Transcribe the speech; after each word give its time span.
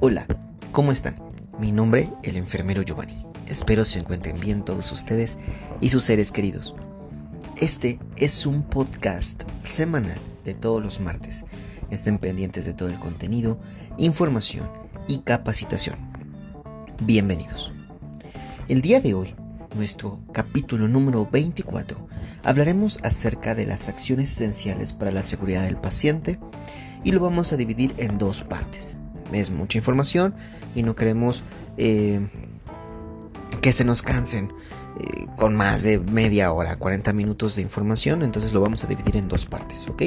Hola, 0.00 0.26
¿cómo 0.72 0.92
están? 0.92 1.14
Mi 1.58 1.70
nombre, 1.70 2.10
el 2.24 2.36
enfermero 2.36 2.82
Giovanni. 2.82 3.24
Espero 3.46 3.84
se 3.84 4.00
encuentren 4.00 4.38
bien 4.38 4.64
todos 4.64 4.90
ustedes 4.92 5.38
y 5.80 5.90
sus 5.90 6.04
seres 6.04 6.32
queridos. 6.32 6.74
Este 7.56 8.00
es 8.16 8.44
un 8.44 8.64
podcast 8.64 9.44
semanal 9.62 10.18
de 10.44 10.54
todos 10.54 10.82
los 10.82 11.00
martes. 11.00 11.46
Estén 11.90 12.18
pendientes 12.18 12.66
de 12.66 12.74
todo 12.74 12.88
el 12.88 12.98
contenido, 12.98 13.60
información 13.96 14.68
y 15.06 15.18
capacitación. 15.18 15.96
Bienvenidos. 17.02 17.72
El 18.68 18.80
día 18.80 19.00
de 19.00 19.14
hoy, 19.14 19.32
nuestro 19.76 20.20
capítulo 20.32 20.88
número 20.88 21.28
24, 21.30 22.08
hablaremos 22.42 22.98
acerca 23.04 23.54
de 23.54 23.66
las 23.66 23.88
acciones 23.88 24.32
esenciales 24.32 24.92
para 24.92 25.12
la 25.12 25.22
seguridad 25.22 25.62
del 25.62 25.76
paciente 25.76 26.40
y 27.04 27.12
lo 27.12 27.20
vamos 27.20 27.52
a 27.52 27.56
dividir 27.56 27.94
en 27.98 28.18
dos 28.18 28.42
partes. 28.42 28.96
Es 29.34 29.50
mucha 29.50 29.78
información 29.78 30.34
y 30.74 30.82
no 30.82 30.94
queremos 30.94 31.44
eh, 31.76 32.28
que 33.60 33.72
se 33.72 33.84
nos 33.84 34.02
cansen 34.02 34.52
eh, 35.00 35.26
con 35.36 35.56
más 35.56 35.82
de 35.82 35.98
media 35.98 36.52
hora, 36.52 36.76
40 36.76 37.12
minutos 37.12 37.56
de 37.56 37.62
información, 37.62 38.22
entonces 38.22 38.52
lo 38.52 38.60
vamos 38.60 38.84
a 38.84 38.86
dividir 38.86 39.16
en 39.16 39.28
dos 39.28 39.46
partes, 39.46 39.88
¿ok? 39.88 40.02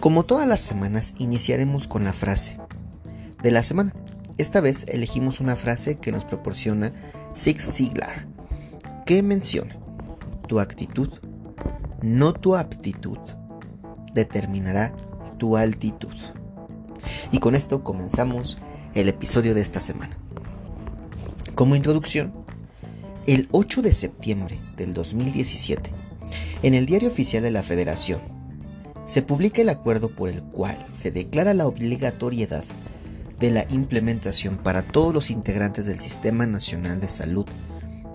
Como 0.00 0.24
todas 0.24 0.46
las 0.46 0.60
semanas, 0.60 1.14
iniciaremos 1.18 1.88
con 1.88 2.04
la 2.04 2.12
frase 2.12 2.58
de 3.42 3.50
la 3.50 3.62
semana. 3.62 3.92
Esta 4.38 4.60
vez 4.60 4.86
elegimos 4.88 5.40
una 5.40 5.56
frase 5.56 5.98
que 5.98 6.12
nos 6.12 6.24
proporciona 6.24 6.92
Zig 7.36 7.60
Ziglar, 7.60 8.26
que 9.04 9.22
menciona, 9.22 9.76
tu 10.48 10.60
actitud, 10.60 11.10
no 12.00 12.32
tu 12.32 12.56
aptitud, 12.56 13.18
determinará 14.14 14.94
tu 15.38 15.56
altitud. 15.56 16.14
Y 17.32 17.38
con 17.38 17.54
esto 17.54 17.82
comenzamos 17.84 18.58
el 18.94 19.08
episodio 19.08 19.54
de 19.54 19.60
esta 19.60 19.80
semana. 19.80 20.16
Como 21.54 21.76
introducción, 21.76 22.32
el 23.26 23.48
8 23.52 23.82
de 23.82 23.92
septiembre 23.92 24.60
del 24.76 24.94
2017, 24.94 25.92
en 26.62 26.74
el 26.74 26.86
Diario 26.86 27.08
Oficial 27.08 27.42
de 27.42 27.50
la 27.50 27.62
Federación, 27.62 28.20
se 29.04 29.22
publica 29.22 29.62
el 29.62 29.68
acuerdo 29.68 30.14
por 30.14 30.28
el 30.28 30.42
cual 30.42 30.86
se 30.92 31.10
declara 31.10 31.54
la 31.54 31.66
obligatoriedad 31.66 32.64
de 33.38 33.50
la 33.50 33.66
implementación 33.70 34.58
para 34.58 34.82
todos 34.82 35.14
los 35.14 35.30
integrantes 35.30 35.86
del 35.86 35.98
Sistema 35.98 36.46
Nacional 36.46 37.00
de 37.00 37.08
Salud 37.08 37.46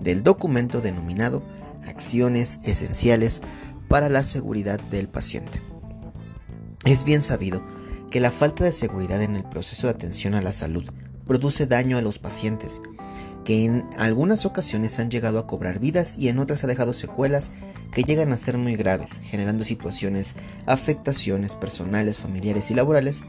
del 0.00 0.22
documento 0.22 0.80
denominado 0.80 1.42
Acciones 1.86 2.60
Esenciales 2.64 3.42
para 3.88 4.08
la 4.08 4.22
Seguridad 4.22 4.80
del 4.80 5.08
Paciente. 5.08 5.60
Es 6.84 7.04
bien 7.04 7.22
sabido 7.22 7.62
que 8.10 8.20
la 8.20 8.30
falta 8.30 8.64
de 8.64 8.72
seguridad 8.72 9.22
en 9.22 9.36
el 9.36 9.44
proceso 9.44 9.86
de 9.86 9.92
atención 9.92 10.34
a 10.34 10.42
la 10.42 10.52
salud 10.52 10.84
produce 11.26 11.66
daño 11.66 11.98
a 11.98 12.02
los 12.02 12.18
pacientes, 12.18 12.82
que 13.44 13.64
en 13.64 13.84
algunas 13.96 14.46
ocasiones 14.46 14.98
han 14.98 15.10
llegado 15.10 15.38
a 15.38 15.46
cobrar 15.46 15.78
vidas 15.78 16.18
y 16.18 16.28
en 16.28 16.38
otras 16.38 16.64
ha 16.64 16.66
dejado 16.66 16.92
secuelas 16.92 17.52
que 17.92 18.02
llegan 18.02 18.32
a 18.32 18.38
ser 18.38 18.58
muy 18.58 18.76
graves, 18.76 19.20
generando 19.24 19.64
situaciones, 19.64 20.36
afectaciones 20.66 21.56
personales, 21.56 22.18
familiares 22.18 22.70
y 22.70 22.74
laborales, 22.74 23.22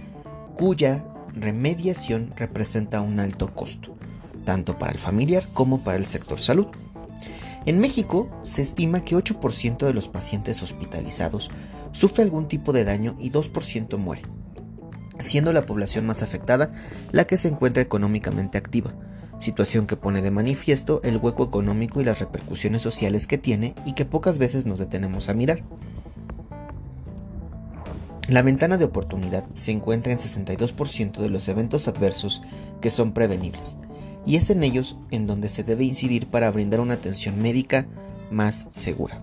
cuya 0.55 1.05
remediación 1.33 2.33
representa 2.35 3.01
un 3.01 3.19
alto 3.19 3.53
costo, 3.53 3.95
tanto 4.43 4.77
para 4.77 4.91
el 4.91 4.97
familiar 4.97 5.47
como 5.53 5.81
para 5.81 5.97
el 5.97 6.05
sector 6.05 6.39
salud. 6.39 6.67
En 7.65 7.79
México 7.79 8.29
se 8.43 8.61
estima 8.61 9.03
que 9.03 9.15
8% 9.15 9.85
de 9.85 9.93
los 9.93 10.07
pacientes 10.07 10.63
hospitalizados 10.63 11.51
sufre 11.91 12.23
algún 12.23 12.47
tipo 12.47 12.73
de 12.73 12.85
daño 12.85 13.15
y 13.19 13.29
2% 13.31 13.97
muere, 13.97 14.21
siendo 15.19 15.53
la 15.53 15.65
población 15.65 16.05
más 16.05 16.23
afectada 16.23 16.71
la 17.11 17.25
que 17.25 17.37
se 17.37 17.47
encuentra 17.47 17.81
económicamente 17.81 18.57
activa, 18.57 18.93
situación 19.39 19.87
que 19.87 19.97
pone 19.97 20.21
de 20.21 20.31
manifiesto 20.31 21.01
el 21.03 21.17
hueco 21.17 21.43
económico 21.43 22.01
y 22.01 22.05
las 22.05 22.19
repercusiones 22.19 22.81
sociales 22.81 23.27
que 23.27 23.37
tiene 23.37 23.75
y 23.85 23.93
que 23.93 24.05
pocas 24.05 24.37
veces 24.37 24.65
nos 24.65 24.79
detenemos 24.79 25.29
a 25.29 25.33
mirar. 25.33 25.63
La 28.27 28.41
ventana 28.41 28.77
de 28.77 28.85
oportunidad 28.85 29.45
se 29.53 29.71
encuentra 29.71 30.11
en 30.11 30.19
62% 30.19 31.19
de 31.19 31.29
los 31.29 31.47
eventos 31.47 31.87
adversos 31.87 32.41
que 32.81 32.89
son 32.89 33.13
prevenibles, 33.13 33.77
y 34.25 34.35
es 34.35 34.49
en 34.49 34.63
ellos 34.63 34.97
en 35.11 35.27
donde 35.27 35.47
se 35.47 35.63
debe 35.63 35.85
incidir 35.85 36.27
para 36.27 36.51
brindar 36.51 36.81
una 36.81 36.95
atención 36.95 37.41
médica 37.41 37.87
más 38.29 38.67
segura. 38.73 39.21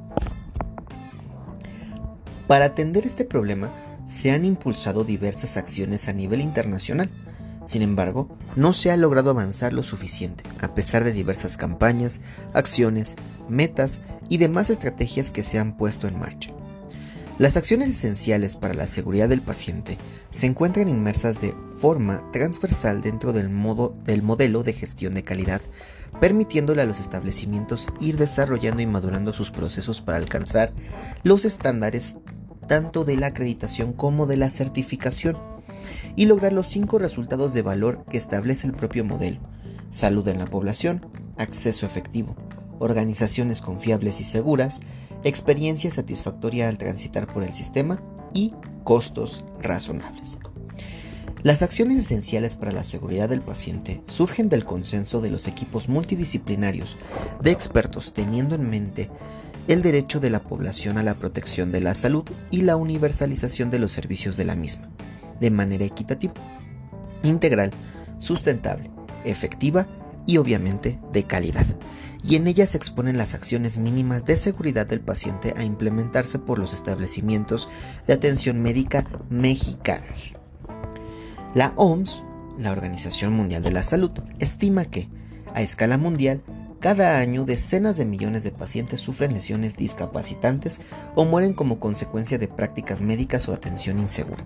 Para 2.47 2.66
atender 2.66 3.05
este 3.05 3.26
problema, 3.26 3.75
se 4.14 4.30
han 4.30 4.44
impulsado 4.44 5.02
diversas 5.02 5.56
acciones 5.56 6.06
a 6.06 6.12
nivel 6.12 6.41
internacional. 6.41 7.10
Sin 7.66 7.82
embargo, 7.82 8.38
no 8.54 8.72
se 8.72 8.92
ha 8.92 8.97
logrado 8.97 9.30
avanzar 9.30 9.72
lo 9.72 9.82
suficiente, 9.82 10.44
a 10.60 10.72
pesar 10.72 11.02
de 11.02 11.12
diversas 11.12 11.56
campañas, 11.56 12.20
acciones, 12.52 13.16
metas 13.48 14.02
y 14.28 14.36
demás 14.36 14.70
estrategias 14.70 15.32
que 15.32 15.42
se 15.42 15.58
han 15.58 15.76
puesto 15.76 16.06
en 16.06 16.20
marcha. 16.20 16.52
Las 17.38 17.56
acciones 17.56 17.91
esenciales 17.91 18.54
para 18.54 18.75
la 18.75 18.86
seguridad 18.86 19.28
del 19.28 19.42
paciente 19.42 19.98
se 20.31 20.46
encuentran 20.46 20.88
inmersas 20.88 21.41
de 21.41 21.52
forma 21.81 22.31
transversal 22.31 23.00
dentro 23.00 23.32
del, 23.32 23.48
modo, 23.48 23.96
del 24.04 24.22
modelo 24.22 24.62
de 24.62 24.75
gestión 24.75 25.14
de 25.14 25.25
calidad, 25.25 25.60
permitiéndole 26.20 26.82
a 26.82 26.86
los 26.86 27.00
establecimientos 27.00 27.88
ir 27.98 28.16
desarrollando 28.16 28.81
y 28.82 28.86
madurando 28.86 29.32
sus 29.32 29.50
procesos 29.50 30.00
para 30.00 30.19
alcanzar 30.19 30.72
los 31.25 31.44
estándares 31.44 32.14
tanto 32.66 33.04
de 33.04 33.16
la 33.16 33.28
acreditación 33.28 33.92
como 33.92 34.26
de 34.26 34.36
la 34.36 34.50
certificación 34.50 35.36
y 36.16 36.26
lograr 36.26 36.52
los 36.52 36.69
cinco 36.69 36.98
resultados 36.98 37.54
de 37.54 37.62
valor 37.62 38.04
que 38.08 38.16
establece 38.16 38.66
el 38.66 38.75
propio 38.75 39.04
modelo. 39.04 39.41
Salud 39.91 40.26
en 40.28 40.38
la 40.38 40.47
población, 40.47 41.06
acceso 41.36 41.86
efectivo, 41.86 42.36
organizaciones 42.78 43.60
confiables 43.60 44.20
y 44.20 44.25
seguras, 44.25 44.80
experiencia 45.25 45.91
satisfactoria 45.91 46.69
al 46.69 46.78
transitar 46.78 47.26
por 47.26 47.44
el 47.44 47.54
sistema 47.54 48.02
y 48.32 48.52
costos 48.84 49.44
razonables. 49.62 50.38
Las 51.42 51.62
acciones 51.62 51.98
esenciales 51.98 52.54
para 52.54 52.72
la 52.72 52.84
seguridad 52.84 53.28
del 53.28 53.42
paciente 53.42 54.02
surgen 54.06 54.48
del 54.48 54.64
consenso 54.64 55.20
de 55.20 55.31
los 55.31 55.46
equipos 55.46 55.91
multidisciplinarios 55.91 56.96
de 57.42 57.50
expertos 57.50 58.14
teniendo 58.14 58.54
en 58.54 58.70
mente 58.70 59.10
el 59.69 59.82
derecho 59.82 60.20
de 60.20 60.30
la 60.30 60.42
población 60.42 60.98
a 60.98 61.02
la 61.02 61.14
protección 61.14 61.72
de 61.72 61.80
la 61.80 61.94
salud 61.94 62.25
y 62.50 62.62
la 62.62 62.76
universalización 62.76 63.70
de 63.70 63.78
los 63.78 63.92
servicios 63.92 64.36
de 64.36 64.44
la 64.44 64.54
misma, 64.54 64.91
de 65.41 65.50
manera 65.50 65.84
equitativa, 65.84 66.34
integral, 67.22 67.72
sustentable, 68.19 68.91
efectiva 69.25 69.86
y 70.26 70.36
obviamente 70.36 70.98
de 71.12 71.25
calidad, 71.25 71.66
y 72.26 72.36
en 72.36 72.47
ella 72.47 72.66
se 72.66 72.76
exponen 72.76 73.19
las 73.19 73.34
acciones 73.34 73.76
mínimas 73.76 74.25
de 74.25 74.36
seguridad 74.36 74.86
del 74.86 75.00
paciente 75.00 75.52
a 75.56 75.64
implementarse 75.64 76.38
por 76.38 76.58
los 76.58 76.72
establecimientos 76.72 77.69
de 78.06 78.14
atención 78.14 78.62
médica 78.62 79.06
mexicanos. 79.28 80.36
La 81.54 81.72
OMS, 81.76 82.25
la 82.58 82.72
Organización 82.72 83.34
Mundial 83.34 83.62
de 83.62 83.72
la 83.72 83.82
Salud, 83.82 84.10
estima 84.38 84.86
que, 84.86 85.08
a 85.54 85.60
escala 85.60 85.98
mundial, 85.98 86.42
cada 86.84 87.16
año 87.16 87.46
decenas 87.46 87.96
de 87.96 88.04
millones 88.04 88.44
de 88.44 88.50
pacientes 88.50 89.00
sufren 89.00 89.32
lesiones 89.32 89.74
discapacitantes 89.74 90.82
o 91.14 91.24
mueren 91.24 91.54
como 91.54 91.80
consecuencia 91.80 92.36
de 92.36 92.46
prácticas 92.46 93.00
médicas 93.00 93.48
o 93.48 93.54
atención 93.54 93.98
insegura. 93.98 94.44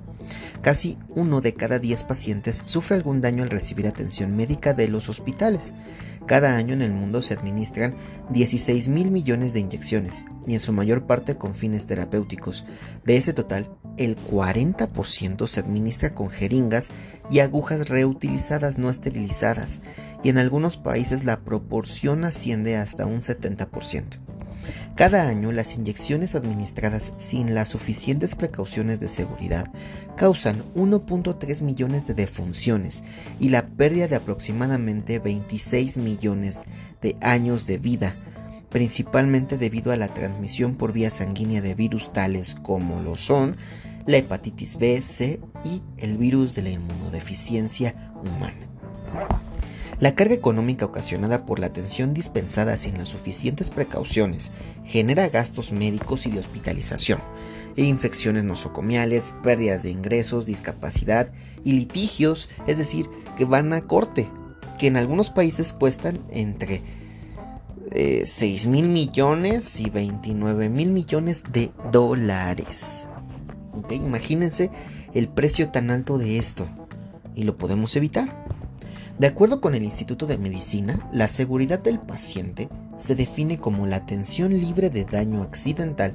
Casi 0.62 0.98
uno 1.16 1.40
de 1.40 1.54
cada 1.54 1.80
diez 1.80 2.04
pacientes 2.04 2.62
sufre 2.64 2.94
algún 2.94 3.20
daño 3.20 3.42
al 3.42 3.50
recibir 3.50 3.88
atención 3.88 4.36
médica 4.36 4.72
de 4.72 4.86
los 4.86 5.08
hospitales. 5.08 5.74
Cada 6.28 6.56
año 6.56 6.74
en 6.74 6.82
el 6.82 6.92
mundo 6.92 7.22
se 7.22 7.32
administran 7.32 7.96
16 8.28 8.88
mil 8.88 9.10
millones 9.10 9.54
de 9.54 9.60
inyecciones, 9.60 10.26
y 10.46 10.52
en 10.52 10.60
su 10.60 10.74
mayor 10.74 11.06
parte 11.06 11.38
con 11.38 11.54
fines 11.54 11.86
terapéuticos. 11.86 12.66
De 13.06 13.16
ese 13.16 13.32
total, 13.32 13.70
el 13.96 14.18
40% 14.18 15.46
se 15.46 15.60
administra 15.60 16.14
con 16.14 16.28
jeringas 16.28 16.90
y 17.30 17.38
agujas 17.38 17.88
reutilizadas 17.88 18.76
no 18.76 18.90
esterilizadas, 18.90 19.80
y 20.22 20.28
en 20.28 20.36
algunos 20.36 20.76
países 20.76 21.24
la 21.24 21.40
proporción 21.40 22.26
asciende 22.26 22.76
hasta 22.76 23.06
un 23.06 23.22
70%. 23.22 24.27
Cada 24.94 25.28
año 25.28 25.52
las 25.52 25.76
inyecciones 25.76 26.34
administradas 26.34 27.12
sin 27.16 27.54
las 27.54 27.68
suficientes 27.68 28.34
precauciones 28.34 29.00
de 29.00 29.08
seguridad 29.08 29.70
causan 30.16 30.64
1.3 30.74 31.62
millones 31.62 32.06
de 32.06 32.14
defunciones 32.14 33.04
y 33.38 33.50
la 33.50 33.66
pérdida 33.66 34.08
de 34.08 34.16
aproximadamente 34.16 35.18
26 35.18 35.98
millones 35.98 36.64
de 37.00 37.16
años 37.20 37.66
de 37.66 37.78
vida, 37.78 38.16
principalmente 38.70 39.56
debido 39.58 39.92
a 39.92 39.96
la 39.96 40.12
transmisión 40.12 40.74
por 40.74 40.92
vía 40.92 41.10
sanguínea 41.10 41.60
de 41.60 41.74
virus 41.74 42.12
tales 42.12 42.54
como 42.54 43.00
lo 43.00 43.16
son 43.16 43.56
la 44.08 44.16
hepatitis 44.16 44.78
B, 44.78 45.02
C 45.02 45.38
y 45.64 45.82
el 45.98 46.16
virus 46.16 46.54
de 46.54 46.62
la 46.62 46.70
inmunodeficiencia 46.70 47.94
humana. 48.14 48.66
La 50.00 50.12
carga 50.12 50.34
económica 50.34 50.84
ocasionada 50.84 51.44
por 51.44 51.58
la 51.58 51.66
atención 51.66 52.14
dispensada 52.14 52.76
sin 52.76 52.98
las 52.98 53.08
suficientes 53.08 53.70
precauciones 53.70 54.52
genera 54.84 55.28
gastos 55.28 55.72
médicos 55.72 56.26
y 56.26 56.30
de 56.30 56.38
hospitalización, 56.38 57.18
e 57.76 57.84
infecciones 57.84 58.44
nosocomiales, 58.44 59.34
pérdidas 59.42 59.82
de 59.82 59.90
ingresos, 59.90 60.46
discapacidad 60.46 61.32
y 61.64 61.72
litigios, 61.72 62.48
es 62.68 62.78
decir, 62.78 63.10
que 63.36 63.44
van 63.44 63.72
a 63.72 63.80
corte, 63.80 64.28
que 64.78 64.86
en 64.86 64.96
algunos 64.96 65.30
países 65.30 65.72
cuestan 65.72 66.20
entre 66.30 66.82
6 67.90 68.66
eh, 68.66 68.68
mil 68.68 68.88
millones 68.88 69.80
y 69.80 69.90
29 69.90 70.68
mil 70.68 70.90
millones 70.90 71.42
de 71.52 71.72
dólares. 71.90 73.08
Imagínense 73.90 74.70
el 75.14 75.28
precio 75.28 75.70
tan 75.70 75.90
alto 75.90 76.18
de 76.18 76.38
esto 76.38 76.68
y 77.34 77.44
lo 77.44 77.56
podemos 77.56 77.96
evitar. 77.96 78.47
De 79.18 79.26
acuerdo 79.26 79.60
con 79.60 79.74
el 79.74 79.82
Instituto 79.82 80.26
de 80.26 80.38
Medicina, 80.38 81.08
la 81.12 81.26
seguridad 81.26 81.80
del 81.80 81.98
paciente 81.98 82.68
se 82.96 83.16
define 83.16 83.58
como 83.58 83.86
la 83.88 83.96
atención 83.96 84.52
libre 84.52 84.90
de 84.90 85.04
daño 85.04 85.42
accidental, 85.42 86.12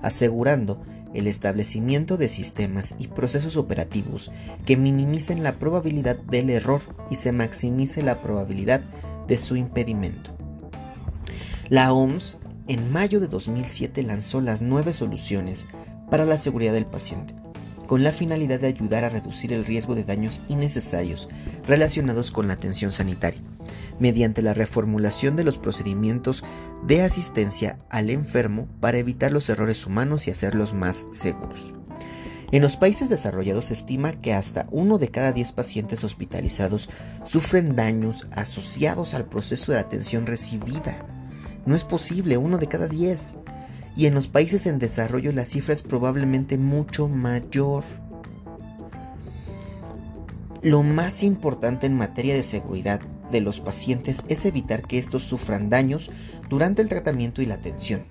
asegurando 0.00 0.82
el 1.12 1.26
establecimiento 1.26 2.16
de 2.16 2.30
sistemas 2.30 2.94
y 2.98 3.08
procesos 3.08 3.58
operativos 3.58 4.32
que 4.64 4.78
minimicen 4.78 5.42
la 5.42 5.58
probabilidad 5.58 6.16
del 6.16 6.48
error 6.48 6.80
y 7.10 7.16
se 7.16 7.30
maximice 7.32 8.02
la 8.02 8.22
probabilidad 8.22 8.80
de 9.28 9.38
su 9.38 9.56
impedimento. 9.56 10.30
La 11.68 11.92
OMS 11.92 12.38
en 12.68 12.90
mayo 12.90 13.20
de 13.20 13.28
2007 13.28 14.02
lanzó 14.02 14.40
las 14.40 14.62
nueve 14.62 14.94
soluciones 14.94 15.66
para 16.10 16.24
la 16.24 16.38
seguridad 16.38 16.72
del 16.72 16.86
paciente, 16.86 17.34
con 17.86 18.02
la 18.02 18.12
finalidad 18.12 18.60
de 18.60 18.68
ayudar 18.68 19.04
a 19.04 19.08
reducir 19.08 19.52
el 19.52 19.64
riesgo 19.64 19.94
de 19.94 20.04
daños 20.04 20.42
innecesarios 20.48 21.28
relacionados 21.66 22.30
con 22.30 22.48
la 22.48 22.54
atención 22.54 22.92
sanitaria, 22.92 23.42
mediante 23.98 24.42
la 24.42 24.54
reformulación 24.54 25.36
de 25.36 25.44
los 25.44 25.58
procedimientos 25.58 26.44
de 26.86 27.02
asistencia 27.02 27.78
al 27.90 28.10
enfermo 28.10 28.68
para 28.80 28.98
evitar 28.98 29.32
los 29.32 29.48
errores 29.48 29.86
humanos 29.86 30.26
y 30.26 30.30
hacerlos 30.30 30.74
más 30.74 31.06
seguros. 31.12 31.74
En 32.52 32.62
los 32.62 32.76
países 32.76 33.08
desarrollados 33.08 33.66
se 33.66 33.74
estima 33.74 34.12
que 34.12 34.32
hasta 34.32 34.66
uno 34.70 34.98
de 34.98 35.08
cada 35.08 35.32
diez 35.32 35.50
pacientes 35.50 36.04
hospitalizados 36.04 36.88
sufren 37.24 37.74
daños 37.74 38.28
asociados 38.30 39.14
al 39.14 39.24
proceso 39.24 39.72
de 39.72 39.78
atención 39.78 40.26
recibida. 40.26 41.04
No 41.66 41.74
es 41.74 41.82
posible, 41.82 42.36
uno 42.36 42.58
de 42.58 42.68
cada 42.68 42.86
diez 42.86 43.34
y 43.96 44.06
en 44.06 44.14
los 44.14 44.28
países 44.28 44.66
en 44.66 44.78
desarrollo 44.78 45.32
la 45.32 45.44
cifra 45.44 45.72
es 45.74 45.82
probablemente 45.82 46.58
mucho 46.58 47.08
mayor. 47.08 47.82
Lo 50.62 50.82
más 50.82 51.22
importante 51.22 51.86
en 51.86 51.96
materia 51.96 52.34
de 52.34 52.42
seguridad 52.42 53.00
de 53.30 53.40
los 53.40 53.60
pacientes 53.60 54.22
es 54.28 54.44
evitar 54.44 54.82
que 54.82 54.98
estos 54.98 55.22
sufran 55.22 55.70
daños 55.70 56.10
durante 56.48 56.82
el 56.82 56.88
tratamiento 56.88 57.42
y 57.42 57.46
la 57.46 57.54
atención. 57.54 58.04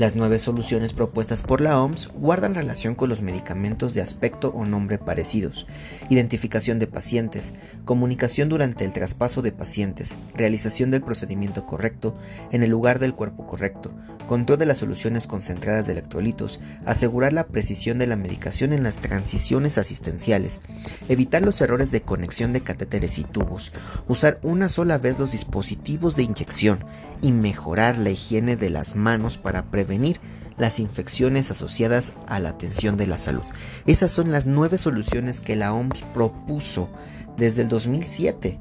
Las 0.00 0.16
nueve 0.16 0.38
soluciones 0.38 0.94
propuestas 0.94 1.42
por 1.42 1.60
la 1.60 1.78
OMS 1.78 2.08
guardan 2.14 2.54
relación 2.54 2.94
con 2.94 3.10
los 3.10 3.20
medicamentos 3.20 3.92
de 3.92 4.00
aspecto 4.00 4.48
o 4.54 4.64
nombre 4.64 4.96
parecidos, 4.96 5.66
identificación 6.08 6.78
de 6.78 6.86
pacientes, 6.86 7.52
comunicación 7.84 8.48
durante 8.48 8.86
el 8.86 8.94
traspaso 8.94 9.42
de 9.42 9.52
pacientes, 9.52 10.16
realización 10.34 10.90
del 10.90 11.02
procedimiento 11.02 11.66
correcto 11.66 12.16
en 12.50 12.62
el 12.62 12.70
lugar 12.70 12.98
del 12.98 13.12
cuerpo 13.12 13.46
correcto, 13.46 13.92
control 14.26 14.58
de 14.58 14.64
las 14.64 14.78
soluciones 14.78 15.26
concentradas 15.26 15.84
de 15.84 15.92
electrolitos, 15.92 16.60
asegurar 16.86 17.34
la 17.34 17.48
precisión 17.48 17.98
de 17.98 18.06
la 18.06 18.16
medicación 18.16 18.72
en 18.72 18.82
las 18.82 19.00
transiciones 19.00 19.76
asistenciales, 19.76 20.62
evitar 21.10 21.42
los 21.42 21.60
errores 21.60 21.90
de 21.90 22.00
conexión 22.00 22.54
de 22.54 22.62
catéteres 22.62 23.18
y 23.18 23.24
tubos, 23.24 23.72
usar 24.08 24.38
una 24.42 24.70
sola 24.70 24.96
vez 24.96 25.18
los 25.18 25.30
dispositivos 25.32 26.16
de 26.16 26.22
inyección 26.22 26.86
y 27.22 27.32
mejorar 27.32 27.98
la 27.98 28.10
higiene 28.10 28.56
de 28.56 28.70
las 28.70 28.96
manos 28.96 29.38
para 29.38 29.70
prevenir 29.70 30.20
las 30.58 30.78
infecciones 30.78 31.50
asociadas 31.50 32.12
a 32.26 32.38
la 32.38 32.50
atención 32.50 32.96
de 32.96 33.06
la 33.06 33.18
salud. 33.18 33.42
Esas 33.86 34.12
son 34.12 34.30
las 34.30 34.46
nueve 34.46 34.78
soluciones 34.78 35.40
que 35.40 35.56
la 35.56 35.72
OMS 35.72 36.02
propuso 36.12 36.90
desde 37.36 37.62
el 37.62 37.68
2007. 37.68 38.58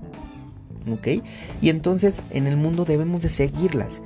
¿Ok? 0.90 1.08
Y 1.62 1.70
entonces 1.70 2.22
en 2.30 2.48
el 2.48 2.58
mundo 2.58 2.86
debemos 2.86 3.22
de 3.22 3.30
seguirlas, 3.30 4.02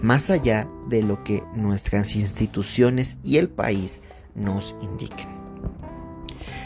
más 0.00 0.30
allá 0.30 0.68
de 0.88 1.02
lo 1.02 1.24
que 1.24 1.42
nuestras 1.54 2.14
instituciones 2.14 3.18
y 3.22 3.38
el 3.38 3.48
país 3.48 4.00
nos 4.34 4.76
indiquen. 4.80 5.28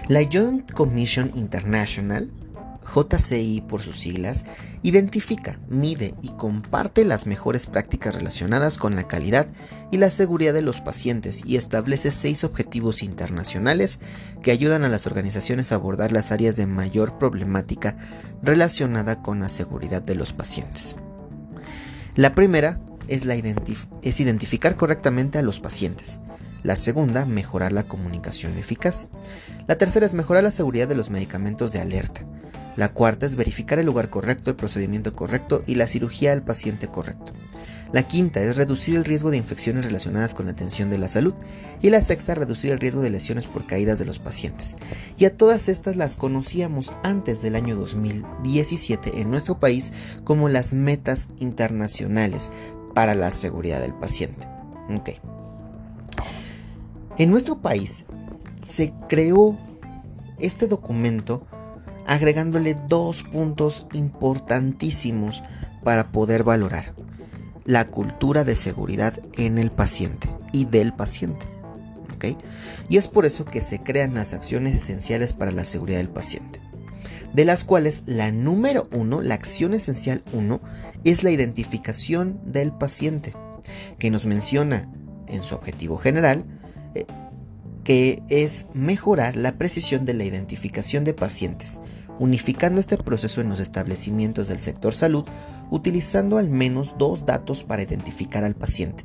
La 0.08 0.20
Joint 0.30 0.70
Commission 0.70 1.32
International 1.34 2.30
JCI 2.94 3.62
por 3.68 3.82
sus 3.82 3.98
siglas, 3.98 4.44
identifica, 4.82 5.58
mide 5.68 6.14
y 6.22 6.28
comparte 6.30 7.04
las 7.04 7.26
mejores 7.26 7.66
prácticas 7.66 8.14
relacionadas 8.14 8.78
con 8.78 8.96
la 8.96 9.04
calidad 9.04 9.48
y 9.90 9.98
la 9.98 10.10
seguridad 10.10 10.54
de 10.54 10.62
los 10.62 10.80
pacientes 10.80 11.42
y 11.44 11.56
establece 11.56 12.12
seis 12.12 12.44
objetivos 12.44 13.02
internacionales 13.02 13.98
que 14.42 14.52
ayudan 14.52 14.84
a 14.84 14.88
las 14.88 15.06
organizaciones 15.06 15.72
a 15.72 15.76
abordar 15.76 16.12
las 16.12 16.32
áreas 16.32 16.56
de 16.56 16.66
mayor 16.66 17.18
problemática 17.18 17.96
relacionada 18.42 19.22
con 19.22 19.40
la 19.40 19.48
seguridad 19.48 20.02
de 20.02 20.14
los 20.14 20.32
pacientes. 20.32 20.96
La 22.14 22.34
primera 22.34 22.80
es, 23.08 24.20
identificar 24.20 24.76
correctamente 24.76 25.38
a 25.38 25.42
los 25.42 25.60
pacientes. 25.60 26.20
La 26.62 26.76
segunda, 26.76 27.26
mejorar 27.26 27.72
la 27.72 27.84
comunicación 27.84 28.56
eficaz. 28.58 29.08
La 29.66 29.78
tercera 29.78 30.06
es 30.06 30.14
mejorar 30.14 30.42
la 30.42 30.50
seguridad 30.50 30.88
de 30.88 30.96
los 30.96 31.10
medicamentos 31.10 31.72
de 31.72 31.80
alerta. 31.80 32.22
La 32.76 32.90
cuarta 32.90 33.26
es 33.26 33.36
verificar 33.36 33.78
el 33.78 33.86
lugar 33.86 34.10
correcto, 34.10 34.50
el 34.50 34.56
procedimiento 34.56 35.14
correcto 35.14 35.62
y 35.66 35.76
la 35.76 35.86
cirugía 35.86 36.32
al 36.32 36.42
paciente 36.42 36.88
correcto. 36.88 37.32
La 37.92 38.02
quinta 38.02 38.42
es 38.42 38.56
reducir 38.56 38.96
el 38.96 39.04
riesgo 39.04 39.30
de 39.30 39.36
infecciones 39.36 39.84
relacionadas 39.84 40.34
con 40.34 40.46
la 40.46 40.52
atención 40.52 40.90
de 40.90 40.98
la 40.98 41.08
salud. 41.08 41.34
Y 41.80 41.90
la 41.90 42.02
sexta, 42.02 42.34
reducir 42.34 42.72
el 42.72 42.80
riesgo 42.80 43.00
de 43.00 43.10
lesiones 43.10 43.46
por 43.46 43.66
caídas 43.66 43.98
de 43.98 44.04
los 44.04 44.18
pacientes. 44.18 44.76
Y 45.16 45.24
a 45.24 45.36
todas 45.36 45.68
estas 45.68 45.96
las 45.96 46.16
conocíamos 46.16 46.92
antes 47.02 47.42
del 47.42 47.54
año 47.54 47.76
2017 47.76 49.20
en 49.20 49.30
nuestro 49.30 49.58
país 49.60 49.92
como 50.24 50.48
las 50.48 50.74
metas 50.74 51.28
internacionales 51.38 52.50
para 52.94 53.14
la 53.14 53.30
seguridad 53.30 53.80
del 53.80 53.94
paciente. 53.94 54.46
En 57.18 57.30
nuestro 57.30 57.60
país 57.60 58.04
se 58.62 58.92
creó 59.08 59.58
este 60.38 60.66
documento 60.66 61.46
agregándole 62.06 62.76
dos 62.88 63.22
puntos 63.22 63.86
importantísimos 63.92 65.42
para 65.82 66.12
poder 66.12 66.44
valorar 66.44 66.94
la 67.64 67.88
cultura 67.88 68.44
de 68.44 68.56
seguridad 68.56 69.20
en 69.36 69.58
el 69.58 69.70
paciente 69.70 70.28
y 70.52 70.64
del 70.64 70.92
paciente. 70.92 71.46
Y 72.88 72.96
es 72.96 73.08
por 73.08 73.26
eso 73.26 73.44
que 73.44 73.60
se 73.60 73.82
crean 73.82 74.14
las 74.14 74.32
acciones 74.32 74.74
esenciales 74.74 75.32
para 75.32 75.52
la 75.52 75.64
seguridad 75.64 75.98
del 75.98 76.08
paciente, 76.08 76.60
de 77.32 77.44
las 77.44 77.64
cuales 77.64 78.02
la 78.06 78.30
número 78.30 78.88
uno, 78.92 79.22
la 79.22 79.34
acción 79.34 79.74
esencial 79.74 80.22
uno, 80.32 80.60
es 81.04 81.22
la 81.22 81.30
identificación 81.30 82.40
del 82.44 82.72
paciente, 82.72 83.34
que 83.98 84.10
nos 84.10 84.26
menciona 84.26 84.90
en 85.28 85.42
su 85.42 85.54
objetivo 85.54 85.98
general 85.98 86.44
eh, 86.94 87.06
que 87.82 88.22
es 88.28 88.66
mejorar 88.74 89.36
la 89.36 89.58
precisión 89.58 90.04
de 90.04 90.14
la 90.14 90.24
identificación 90.24 91.04
de 91.04 91.14
pacientes, 91.14 91.80
unificando 92.18 92.80
este 92.80 92.96
proceso 92.96 93.40
en 93.40 93.48
los 93.48 93.60
establecimientos 93.60 94.48
del 94.48 94.60
sector 94.60 94.94
salud, 94.94 95.24
utilizando 95.70 96.38
al 96.38 96.48
menos 96.48 96.96
dos 96.98 97.26
datos 97.26 97.64
para 97.64 97.82
identificar 97.82 98.44
al 98.44 98.54
paciente, 98.54 99.04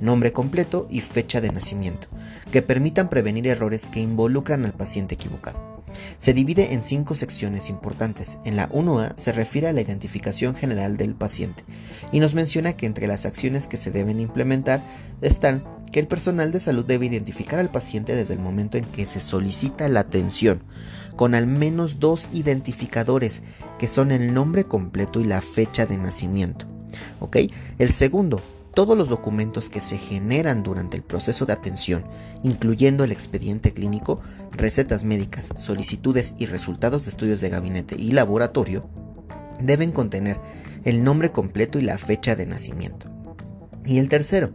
nombre 0.00 0.32
completo 0.32 0.86
y 0.90 1.00
fecha 1.00 1.40
de 1.40 1.50
nacimiento, 1.50 2.08
que 2.52 2.62
permitan 2.62 3.08
prevenir 3.08 3.46
errores 3.46 3.88
que 3.88 4.00
involucran 4.00 4.64
al 4.64 4.72
paciente 4.72 5.14
equivocado. 5.14 5.74
Se 6.18 6.32
divide 6.32 6.74
en 6.74 6.84
cinco 6.84 7.14
secciones 7.14 7.70
importantes. 7.70 8.38
En 8.44 8.56
la 8.56 8.68
1A 8.70 9.16
se 9.16 9.32
refiere 9.32 9.68
a 9.68 9.72
la 9.72 9.80
identificación 9.80 10.54
general 10.54 10.96
del 10.96 11.14
paciente 11.14 11.64
y 12.12 12.20
nos 12.20 12.34
menciona 12.34 12.74
que 12.74 12.86
entre 12.86 13.06
las 13.06 13.26
acciones 13.26 13.66
que 13.66 13.76
se 13.76 13.90
deben 13.90 14.20
implementar 14.20 14.84
están 15.20 15.64
que 15.92 16.00
el 16.00 16.06
personal 16.08 16.50
de 16.50 16.60
salud 16.60 16.84
debe 16.84 17.06
identificar 17.06 17.60
al 17.60 17.70
paciente 17.70 18.16
desde 18.16 18.34
el 18.34 18.40
momento 18.40 18.78
en 18.78 18.84
que 18.84 19.06
se 19.06 19.20
solicita 19.20 19.88
la 19.88 20.00
atención, 20.00 20.62
con 21.16 21.34
al 21.34 21.46
menos 21.46 22.00
dos 22.00 22.28
identificadores, 22.32 23.42
que 23.78 23.88
son 23.88 24.12
el 24.12 24.34
nombre 24.34 24.64
completo 24.64 25.20
y 25.20 25.24
la 25.24 25.40
fecha 25.40 25.86
de 25.86 25.98
nacimiento. 25.98 26.66
¿Ok? 27.20 27.36
El 27.78 27.90
segundo, 27.90 28.40
todos 28.74 28.98
los 28.98 29.08
documentos 29.08 29.68
que 29.68 29.80
se 29.80 29.98
generan 29.98 30.62
durante 30.62 30.96
el 30.96 31.02
proceso 31.02 31.46
de 31.46 31.52
atención, 31.52 32.04
incluyendo 32.42 33.04
el 33.04 33.12
expediente 33.12 33.72
clínico, 33.72 34.20
recetas 34.50 35.04
médicas, 35.04 35.50
solicitudes 35.56 36.34
y 36.38 36.46
resultados 36.46 37.04
de 37.04 37.10
estudios 37.10 37.40
de 37.40 37.50
gabinete 37.50 37.96
y 37.96 38.12
laboratorio, 38.12 38.88
deben 39.60 39.92
contener 39.92 40.38
el 40.84 41.04
nombre 41.04 41.30
completo 41.30 41.78
y 41.78 41.82
la 41.82 41.98
fecha 41.98 42.34
de 42.36 42.46
nacimiento. 42.46 43.08
Y 43.86 43.98
el 43.98 44.08
tercero, 44.08 44.50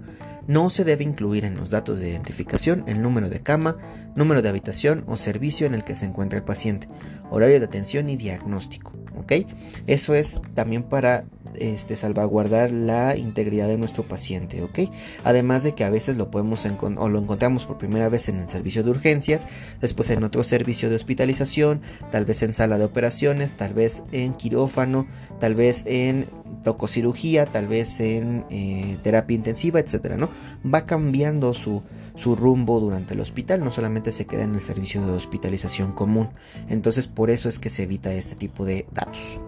no 0.50 0.72
se 0.72 0.84
debe 0.84 1.04
incluir 1.04 1.46
en 1.46 1.56
los 1.56 1.70
datos 1.70 2.00
de 2.00 2.10
identificación 2.10 2.84
el 2.88 3.04
número 3.04 3.30
de 3.30 3.40
cama, 3.42 3.78
número 4.16 4.42
de 4.42 4.50
habitación 4.50 5.04
o 5.06 5.16
servicio 5.16 5.68
en 5.68 5.76
el 5.76 5.84
que 5.84 5.94
se 5.94 6.08
encuentra 6.08 6.40
el 6.40 6.44
paciente, 6.44 6.90
horario 7.30 7.60
de 7.60 7.66
atención 7.68 8.10
y 8.10 8.16
diagnóstico. 8.16 8.94
¿ok? 9.20 9.48
Eso 9.86 10.16
es 10.16 10.42
también 10.56 10.82
para 10.82 11.26
este, 11.56 11.96
salvaguardar 11.96 12.72
la 12.72 13.16
integridad 13.16 13.68
de 13.68 13.78
nuestro 13.78 14.08
paciente, 14.08 14.62
¿ok? 14.64 14.80
Además 15.24 15.64
de 15.64 15.74
que 15.74 15.84
a 15.84 15.90
veces 15.90 16.18
lo 16.18 16.32
podemos 16.32 16.66
o 16.66 17.10
lo 17.10 17.20
encontramos 17.20 17.66
por 17.66 17.78
primera 17.78 18.10
vez 18.10 18.30
en 18.30 18.38
el 18.38 18.50
servicio 18.50 18.84
de 18.84 18.92
urgencias, 18.92 19.48
después 19.82 20.10
en 20.10 20.24
otro 20.24 20.44
servicio 20.44 20.90
de 20.90 20.96
hospitalización, 20.96 21.82
tal 22.12 22.26
vez 22.26 22.44
en 22.44 22.54
sala 22.54 22.78
de 22.78 22.86
operaciones, 22.86 23.56
tal 23.56 23.74
vez 23.74 24.04
en 24.12 24.34
quirófano, 24.34 25.08
tal 25.40 25.56
vez 25.56 25.86
en 25.86 26.28
tococirugía, 26.64 27.46
tal 27.46 27.68
vez 27.68 28.00
en 28.00 28.46
eh, 28.50 28.98
terapia 29.04 29.36
intensiva, 29.36 29.80
etcétera, 29.80 30.18
¿no? 30.18 30.30
Va 30.66 30.86
cambiando 30.86 31.54
su, 31.54 31.84
su 32.16 32.36
rumbo 32.36 32.80
durante 32.80 33.14
el 33.14 33.20
hospital, 33.22 33.64
no 33.64 33.72
solamente 33.72 34.12
se 34.12 34.26
queda 34.26 34.44
en 34.44 34.54
el 34.54 34.62
servicio 34.62 35.06
de 35.06 35.14
hospitalización 35.14 35.92
común. 35.92 36.30
Entonces, 36.68 37.08
por 37.08 37.30
eso 37.30 37.50
es 37.50 37.60
que 37.60 37.70
se 37.70 37.84
evita 37.84 38.14
este 38.14 38.36
tipo 38.36 38.66
de 38.66 38.86
datos. 38.92 39.40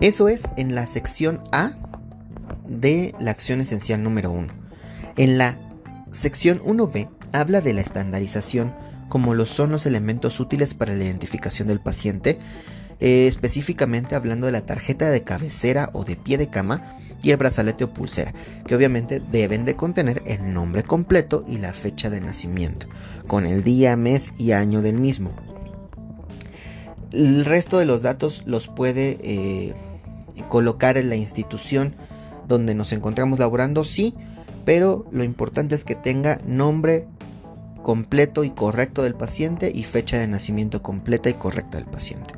Eso 0.00 0.28
es 0.28 0.48
en 0.56 0.74
la 0.74 0.86
sección 0.86 1.40
A 1.52 1.72
de 2.66 3.14
la 3.18 3.30
acción 3.30 3.60
esencial 3.60 4.02
número 4.02 4.30
1. 4.30 4.48
En 5.16 5.38
la 5.38 5.58
sección 6.12 6.60
1B 6.62 7.08
habla 7.32 7.60
de 7.60 7.74
la 7.74 7.80
estandarización 7.80 8.72
como 9.08 9.34
lo 9.34 9.46
son 9.46 9.70
los 9.70 9.86
elementos 9.86 10.38
útiles 10.38 10.74
para 10.74 10.94
la 10.94 11.04
identificación 11.04 11.68
del 11.68 11.80
paciente, 11.80 12.38
eh, 13.00 13.26
específicamente 13.26 14.14
hablando 14.14 14.46
de 14.46 14.52
la 14.52 14.66
tarjeta 14.66 15.10
de 15.10 15.24
cabecera 15.24 15.90
o 15.92 16.04
de 16.04 16.16
pie 16.16 16.38
de 16.38 16.48
cama 16.48 16.98
y 17.22 17.30
el 17.30 17.36
brazalete 17.36 17.84
o 17.84 17.92
pulsera, 17.92 18.32
que 18.66 18.76
obviamente 18.76 19.20
deben 19.32 19.64
de 19.64 19.74
contener 19.74 20.22
el 20.26 20.52
nombre 20.52 20.82
completo 20.82 21.44
y 21.48 21.58
la 21.58 21.72
fecha 21.72 22.10
de 22.10 22.20
nacimiento, 22.20 22.86
con 23.26 23.46
el 23.46 23.64
día, 23.64 23.96
mes 23.96 24.34
y 24.38 24.52
año 24.52 24.82
del 24.82 24.98
mismo. 24.98 25.32
El 27.12 27.44
resto 27.44 27.78
de 27.78 27.86
los 27.86 28.02
datos 28.02 28.42
los 28.46 28.68
puede 28.68 29.18
eh, 29.22 29.74
colocar 30.48 30.98
en 30.98 31.08
la 31.08 31.16
institución 31.16 31.94
donde 32.46 32.74
nos 32.74 32.92
encontramos 32.92 33.38
laborando, 33.38 33.84
sí, 33.84 34.14
pero 34.64 35.06
lo 35.10 35.24
importante 35.24 35.74
es 35.74 35.84
que 35.84 35.94
tenga 35.94 36.40
nombre 36.46 37.06
completo 37.82 38.44
y 38.44 38.50
correcto 38.50 39.02
del 39.02 39.14
paciente 39.14 39.70
y 39.74 39.84
fecha 39.84 40.18
de 40.18 40.26
nacimiento 40.26 40.82
completa 40.82 41.30
y 41.30 41.34
correcta 41.34 41.78
del 41.78 41.86
paciente. 41.86 42.34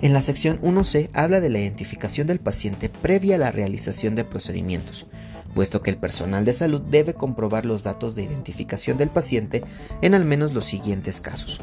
En 0.00 0.12
la 0.12 0.22
sección 0.22 0.60
1C 0.60 1.08
habla 1.12 1.40
de 1.40 1.50
la 1.50 1.60
identificación 1.60 2.26
del 2.26 2.38
paciente 2.38 2.88
previa 2.88 3.36
a 3.36 3.38
la 3.38 3.52
realización 3.52 4.14
de 4.14 4.24
procedimientos, 4.24 5.06
puesto 5.54 5.82
que 5.82 5.90
el 5.90 5.96
personal 5.96 6.44
de 6.44 6.52
salud 6.52 6.82
debe 6.82 7.14
comprobar 7.14 7.64
los 7.64 7.82
datos 7.82 8.14
de 8.14 8.24
identificación 8.24 8.98
del 8.98 9.10
paciente 9.10 9.62
en 10.02 10.14
al 10.14 10.24
menos 10.24 10.52
los 10.52 10.64
siguientes 10.64 11.20
casos. 11.20 11.60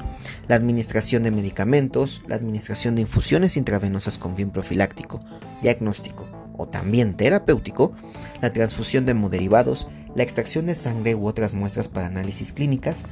La 0.47 0.55
administración 0.55 1.23
de 1.23 1.31
medicamentos, 1.31 2.23
la 2.27 2.35
administración 2.35 2.95
de 2.95 3.01
infusiones 3.01 3.57
intravenosas 3.57 4.17
con 4.17 4.35
fin 4.35 4.49
profiláctico, 4.49 5.21
diagnóstico 5.61 6.27
o 6.57 6.67
también 6.67 7.15
terapéutico, 7.15 7.93
la 8.41 8.53
transfusión 8.53 9.05
de 9.05 9.11
hemoderivados, 9.11 9.87
la 10.15 10.23
extracción 10.23 10.65
de 10.65 10.75
sangre 10.75 11.15
u 11.15 11.27
otras 11.27 11.53
muestras 11.53 11.87
para 11.87 12.07
análisis 12.07 12.53
clínicas, 12.53 13.03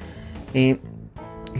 eh, 0.54 0.80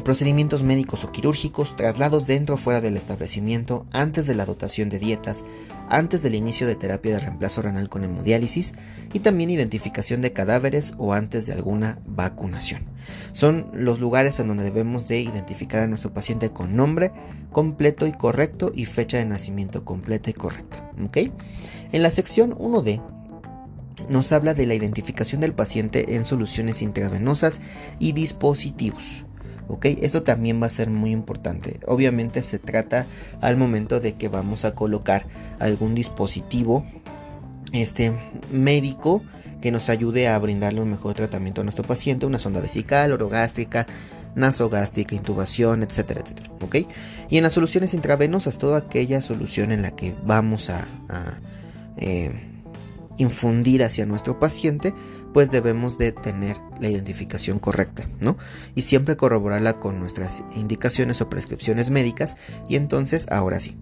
procedimientos 0.04 0.64
médicos 0.64 1.04
o 1.04 1.12
quirúrgicos, 1.12 1.76
traslados 1.76 2.28
dentro 2.28 2.56
o 2.56 2.58
fuera 2.58 2.82
del 2.82 2.98
establecimiento, 2.98 3.86
antes 3.92 4.28
de 4.28 4.36
la 4.36 4.46
dotación 4.46 4.90
de 4.90 5.00
dietas, 5.00 5.46
antes 5.90 6.22
del 6.22 6.36
inicio 6.36 6.68
de 6.68 6.76
terapia 6.76 7.14
de 7.14 7.20
reemplazo 7.20 7.62
renal 7.62 7.90
con 7.90 8.04
hemodiálisis 8.04 8.74
y 9.14 9.20
también 9.20 9.50
identificación 9.50 10.22
de 10.22 10.34
cadáveres 10.34 10.94
o 10.98 11.14
antes 11.14 11.48
de 11.48 11.54
alguna 11.54 12.00
vacunación. 12.06 12.84
Son 13.34 13.68
los 13.74 14.00
lugares 14.00 14.40
en 14.40 14.48
donde 14.48 14.64
debemos 14.64 15.08
de 15.08 15.22
identificar 15.22 15.82
a 15.82 15.88
nuestro 15.88 16.14
paciente 16.14 16.52
con 16.52 16.76
nombre 16.76 17.12
completo 17.52 18.08
y 18.08 18.14
correcto 18.14 18.72
y 18.74 18.86
fecha 18.86 19.18
de 19.18 19.26
nacimiento 19.26 19.84
completa 19.84 20.30
y 20.30 20.34
correcta. 20.34 20.92
En 21.92 22.04
la 22.04 22.12
sección 22.12 22.52
1D 22.52 23.02
nos 24.08 24.32
habla 24.32 24.54
de 24.54 24.66
la 24.66 24.76
identificación 24.76 25.42
del 25.42 25.54
paciente 25.54 26.16
en 26.16 26.26
soluciones 26.26 26.82
intravenosas 26.82 27.62
y 28.00 28.14
dispositivos. 28.14 29.26
¿Ok? 29.70 29.86
Esto 30.02 30.24
también 30.24 30.62
va 30.62 30.66
a 30.66 30.72
ser 30.72 30.90
muy 30.90 31.12
importante. 31.12 31.80
Obviamente 31.88 32.44
se 32.44 32.60
trata 32.60 33.08
al 33.40 33.56
momento 33.56 34.00
de 34.00 34.16
que 34.16 34.28
vamos 34.28 34.66
a 34.66 34.76
colocar 34.76 35.26
algún 35.60 35.96
dispositivo 35.96 36.86
este 37.72 38.12
médico 38.52 39.22
que 39.62 39.72
nos 39.72 39.90
ayude 39.90 40.28
a 40.28 40.38
brindarle 40.40 40.82
un 40.82 40.90
mejor 40.90 41.14
tratamiento 41.14 41.62
a 41.62 41.64
nuestro 41.64 41.86
paciente, 41.86 42.26
una 42.26 42.40
sonda 42.40 42.62
vesical, 42.62 43.12
orogástrica, 43.12 43.86
nasogástrica, 44.36 45.16
intubación, 45.16 45.84
etcétera, 45.84 46.22
etcétera, 46.22 46.50
¿ok? 46.62 46.76
Y 47.30 47.38
en 47.38 47.44
las 47.44 47.54
soluciones 47.54 47.94
intravenosas, 47.94 48.58
toda 48.58 48.80
aquella 48.80 49.22
solución 49.22 49.72
en 49.72 49.82
la 49.82 49.92
que 49.92 50.16
vamos 50.26 50.70
a, 50.70 50.88
eh, 51.98 52.32
infundir 53.18 53.84
hacia 53.84 54.06
nuestro 54.06 54.40
paciente, 54.40 54.94
pues 55.34 55.52
debemos 55.52 55.98
de 55.98 56.12
tener 56.12 56.58
la 56.80 56.90
identificación 56.90 57.60
correcta, 57.60 58.08
¿no? 58.20 58.38
Y 58.76 58.82
siempre 58.82 59.18
corroborarla 59.18 59.80
con 59.80 60.00
nuestras 60.00 60.44
indicaciones 60.56 61.22
o 61.22 61.30
prescripciones 61.30 61.90
médicas 61.90 62.36
y 62.68 62.76
entonces, 62.76 63.28
ahora 63.30 63.60
sí, 63.60 63.78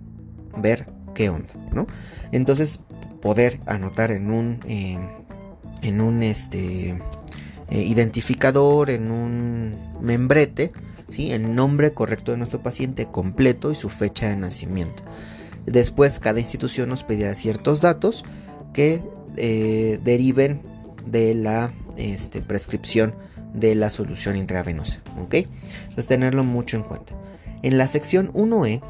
ver 0.57 0.87
qué 1.13 1.29
onda, 1.29 1.53
¿no? 1.71 1.87
Entonces, 2.31 2.79
poder 3.21 3.59
anotar 3.65 4.11
en 4.11 4.31
un, 4.31 4.59
eh, 4.67 4.97
en 5.81 6.01
un 6.01 6.23
este, 6.23 7.01
eh, 7.69 7.81
identificador, 7.81 8.89
en 8.89 9.11
un 9.11 9.77
membrete, 10.01 10.71
¿sí? 11.09 11.31
El 11.31 11.55
nombre 11.55 11.93
correcto 11.93 12.31
de 12.31 12.37
nuestro 12.37 12.61
paciente 12.61 13.07
completo 13.07 13.71
y 13.71 13.75
su 13.75 13.89
fecha 13.89 14.29
de 14.29 14.37
nacimiento. 14.37 15.03
Después, 15.65 16.19
cada 16.19 16.39
institución 16.39 16.89
nos 16.89 17.03
pedirá 17.03 17.33
ciertos 17.35 17.81
datos 17.81 18.23
que 18.73 19.01
eh, 19.35 19.99
deriven 20.03 20.61
de 21.09 21.35
la 21.35 21.73
este, 21.97 22.41
prescripción 22.41 23.15
de 23.53 23.75
la 23.75 23.89
solución 23.89 24.35
intravenosa. 24.35 25.01
¿ok? 25.21 25.35
Entonces 25.35 26.07
tenerlo 26.07 26.43
mucho 26.43 26.77
en 26.77 26.83
cuenta. 26.83 27.13
En 27.63 27.77
la 27.77 27.87
sección 27.87 28.31
1E 28.33 28.81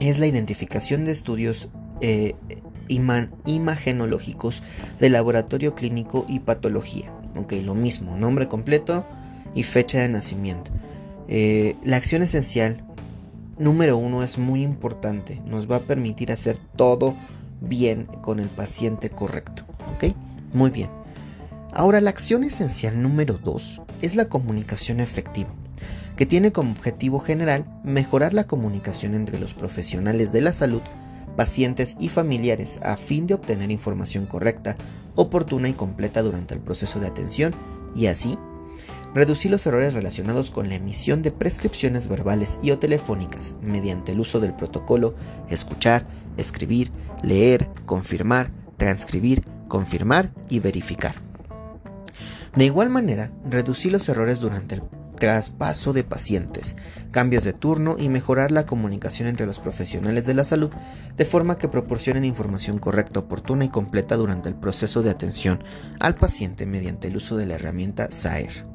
es 0.00 0.18
la 0.18 0.26
identificación 0.26 1.04
de 1.04 1.12
estudios 1.12 1.68
eh, 2.00 2.34
imagenológicos 2.88 4.62
de 5.00 5.10
laboratorio 5.10 5.74
clínico 5.74 6.24
y 6.28 6.40
patología. 6.40 7.12
¿ok? 7.36 7.52
Lo 7.62 7.74
mismo, 7.74 8.16
nombre 8.16 8.48
completo 8.48 9.04
y 9.54 9.62
fecha 9.62 9.98
de 9.98 10.08
nacimiento. 10.08 10.70
Eh, 11.28 11.76
la 11.82 11.96
acción 11.96 12.22
esencial 12.22 12.84
número 13.58 13.96
uno 13.96 14.22
es 14.22 14.38
muy 14.38 14.62
importante. 14.62 15.40
Nos 15.46 15.70
va 15.70 15.76
a 15.76 15.80
permitir 15.80 16.32
hacer 16.32 16.58
todo 16.76 17.16
bien 17.60 18.04
con 18.22 18.40
el 18.40 18.48
paciente 18.48 19.10
correcto. 19.10 19.64
¿Ok? 19.94 20.14
Muy 20.52 20.70
bien. 20.70 20.90
Ahora, 21.78 22.00
la 22.00 22.08
acción 22.08 22.42
esencial 22.42 23.02
número 23.02 23.34
2 23.34 23.82
es 24.00 24.14
la 24.14 24.30
comunicación 24.30 24.98
efectiva, 24.98 25.50
que 26.16 26.24
tiene 26.24 26.50
como 26.50 26.72
objetivo 26.72 27.20
general 27.20 27.66
mejorar 27.84 28.32
la 28.32 28.46
comunicación 28.46 29.14
entre 29.14 29.38
los 29.38 29.52
profesionales 29.52 30.32
de 30.32 30.40
la 30.40 30.54
salud, 30.54 30.80
pacientes 31.36 31.98
y 32.00 32.08
familiares 32.08 32.80
a 32.82 32.96
fin 32.96 33.26
de 33.26 33.34
obtener 33.34 33.70
información 33.70 34.24
correcta, 34.24 34.74
oportuna 35.16 35.68
y 35.68 35.74
completa 35.74 36.22
durante 36.22 36.54
el 36.54 36.60
proceso 36.60 36.98
de 36.98 37.08
atención 37.08 37.54
y 37.94 38.06
así 38.06 38.38
reducir 39.14 39.50
los 39.50 39.66
errores 39.66 39.92
relacionados 39.92 40.50
con 40.50 40.70
la 40.70 40.76
emisión 40.76 41.20
de 41.20 41.30
prescripciones 41.30 42.08
verbales 42.08 42.58
y 42.62 42.70
o 42.70 42.78
telefónicas 42.78 43.54
mediante 43.60 44.12
el 44.12 44.20
uso 44.20 44.40
del 44.40 44.54
protocolo 44.54 45.14
escuchar, 45.50 46.06
escribir, 46.38 46.90
leer, 47.22 47.68
confirmar, 47.84 48.50
transcribir, 48.78 49.44
confirmar 49.68 50.32
y 50.48 50.60
verificar. 50.60 51.25
De 52.56 52.64
igual 52.64 52.88
manera, 52.88 53.30
reducir 53.48 53.92
los 53.92 54.08
errores 54.08 54.40
durante 54.40 54.76
el 54.76 54.82
traspaso 55.16 55.92
de 55.92 56.04
pacientes, 56.04 56.76
cambios 57.10 57.44
de 57.44 57.52
turno 57.52 57.96
y 57.98 58.08
mejorar 58.08 58.50
la 58.50 58.64
comunicación 58.64 59.28
entre 59.28 59.44
los 59.44 59.58
profesionales 59.58 60.24
de 60.24 60.34
la 60.34 60.44
salud 60.44 60.70
de 61.16 61.24
forma 61.26 61.58
que 61.58 61.68
proporcionen 61.68 62.24
información 62.24 62.78
correcta, 62.78 63.20
oportuna 63.20 63.66
y 63.66 63.68
completa 63.68 64.16
durante 64.16 64.48
el 64.48 64.54
proceso 64.54 65.02
de 65.02 65.10
atención 65.10 65.62
al 66.00 66.14
paciente 66.14 66.64
mediante 66.64 67.08
el 67.08 67.16
uso 67.16 67.36
de 67.36 67.46
la 67.46 67.54
herramienta 67.54 68.10
SAER. 68.10 68.66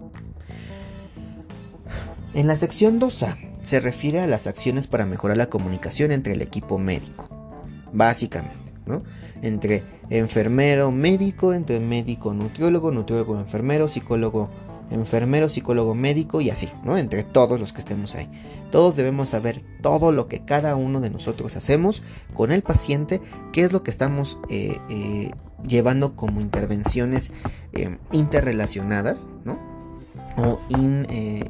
En 2.35 2.47
la 2.47 2.55
sección 2.55 2.99
2A 2.99 3.63
se 3.63 3.79
refiere 3.79 4.21
a 4.21 4.27
las 4.27 4.45
acciones 4.45 4.85
para 4.85 5.07
mejorar 5.07 5.37
la 5.37 5.49
comunicación 5.49 6.11
entre 6.11 6.33
el 6.33 6.41
equipo 6.43 6.77
médico, 6.77 7.29
básicamente. 7.91 8.60
Entre 9.41 9.83
enfermero, 10.09 10.91
médico, 10.91 11.53
entre 11.53 11.79
médico, 11.79 12.33
nutriólogo, 12.33 12.91
nutriólogo, 12.91 13.39
enfermero, 13.39 13.87
psicólogo, 13.87 14.49
enfermero, 14.91 15.49
psicólogo 15.49 15.95
médico 15.95 16.41
y 16.41 16.49
así, 16.49 16.69
¿no? 16.83 16.97
Entre 16.97 17.23
todos 17.23 17.59
los 17.59 17.73
que 17.73 17.79
estemos 17.79 18.15
ahí. 18.15 18.29
Todos 18.71 18.95
debemos 18.95 19.29
saber 19.29 19.63
todo 19.81 20.11
lo 20.11 20.27
que 20.27 20.43
cada 20.43 20.75
uno 20.75 21.01
de 21.01 21.09
nosotros 21.09 21.55
hacemos 21.55 22.03
con 22.33 22.51
el 22.51 22.61
paciente, 22.61 23.21
qué 23.53 23.63
es 23.63 23.71
lo 23.71 23.83
que 23.83 23.91
estamos 23.91 24.39
eh, 24.49 24.77
eh, 24.89 25.31
llevando 25.65 26.15
como 26.15 26.41
intervenciones 26.41 27.31
eh, 27.73 27.97
interrelacionadas, 28.11 29.27
¿no? 29.45 29.71
o 30.37 30.61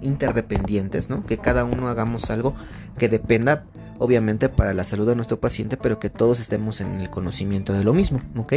interdependientes, 0.01 1.09
¿no? 1.09 1.23
Que 1.27 1.37
cada 1.37 1.65
uno 1.65 1.87
hagamos 1.87 2.31
algo 2.31 2.55
que 2.97 3.09
dependa 3.09 3.65
obviamente 4.01 4.49
para 4.49 4.73
la 4.73 4.83
salud 4.83 5.07
de 5.07 5.15
nuestro 5.15 5.39
paciente, 5.39 5.77
pero 5.77 5.99
que 5.99 6.09
todos 6.09 6.39
estemos 6.39 6.81
en 6.81 6.99
el 6.99 7.11
conocimiento 7.11 7.71
de 7.71 7.83
lo 7.83 7.93
mismo, 7.93 8.19
¿ok? 8.35 8.53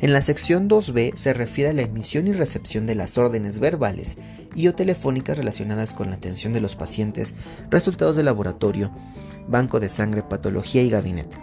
En 0.00 0.14
la 0.14 0.22
sección 0.22 0.66
2b 0.66 1.14
se 1.14 1.34
refiere 1.34 1.70
a 1.70 1.72
la 1.74 1.82
emisión 1.82 2.26
y 2.26 2.32
recepción 2.32 2.86
de 2.86 2.94
las 2.94 3.18
órdenes 3.18 3.58
verbales 3.58 4.16
y 4.54 4.66
o 4.66 4.74
telefónicas 4.74 5.36
relacionadas 5.36 5.92
con 5.92 6.08
la 6.08 6.16
atención 6.16 6.54
de 6.54 6.62
los 6.62 6.74
pacientes, 6.74 7.34
resultados 7.68 8.16
de 8.16 8.22
laboratorio, 8.22 8.90
banco 9.46 9.78
de 9.78 9.90
sangre, 9.90 10.22
patología 10.22 10.82
y 10.82 10.88
gabinete 10.88 11.36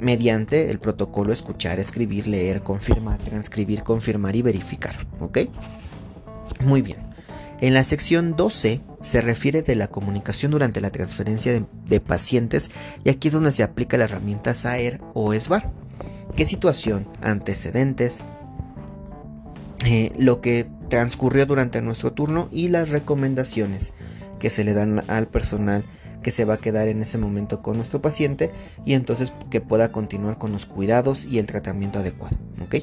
mediante 0.00 0.70
el 0.70 0.78
protocolo 0.78 1.32
escuchar, 1.32 1.80
escribir, 1.80 2.26
leer, 2.26 2.62
confirmar, 2.62 3.18
transcribir, 3.18 3.82
confirmar 3.82 4.36
y 4.36 4.42
verificar. 4.42 4.94
¿Ok? 5.20 5.38
Muy 6.60 6.82
bien. 6.82 7.05
En 7.60 7.72
la 7.72 7.84
sección 7.84 8.36
12 8.36 8.82
se 9.00 9.20
refiere 9.22 9.62
de 9.62 9.76
la 9.76 9.88
comunicación 9.88 10.52
durante 10.52 10.80
la 10.80 10.90
transferencia 10.90 11.52
de, 11.86 12.00
pacientes 12.00 12.70
y 13.04 13.08
aquí 13.08 13.28
es 13.28 13.34
donde 13.34 13.52
se 13.52 13.62
aplica 13.62 13.96
la 13.96 14.04
herramienta 14.04 14.54
SAER 14.54 15.00
o 15.14 15.32
SBAR. 15.32 15.72
¿Qué 16.36 16.44
situación? 16.44 17.08
Antecedentes, 17.22 18.22
eh, 19.86 20.12
lo 20.18 20.40
que 20.42 20.68
transcurrió 20.90 21.46
durante 21.46 21.80
nuestro 21.80 22.12
turno 22.12 22.48
y 22.52 22.68
las 22.68 22.90
recomendaciones 22.90 23.94
que 24.38 24.50
se 24.50 24.64
le 24.64 24.74
dan 24.74 25.04
al 25.08 25.28
personal 25.28 25.84
que 26.22 26.32
se 26.32 26.44
va 26.44 26.54
a 26.54 26.58
quedar 26.58 26.88
en 26.88 27.02
ese 27.02 27.18
momento 27.18 27.62
con 27.62 27.76
nuestro 27.76 28.02
paciente 28.02 28.50
y 28.84 28.94
entonces 28.94 29.32
que 29.48 29.60
pueda 29.60 29.92
continuar 29.92 30.38
con 30.38 30.50
los 30.50 30.66
cuidados 30.66 31.24
y 31.24 31.38
el 31.38 31.46
tratamiento 31.46 32.00
adecuado. 32.00 32.36
¿ok? 32.60 32.74